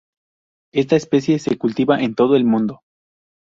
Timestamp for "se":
1.37-1.59